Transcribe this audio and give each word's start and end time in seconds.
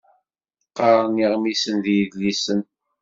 Qqaren 0.67 1.15
iɣmisen 1.25 1.75
d 1.85 1.85
yidlisen. 1.95 2.61